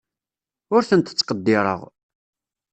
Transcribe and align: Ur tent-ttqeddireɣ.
Ur 0.75 0.81
tent-ttqeddireɣ. 0.89 1.79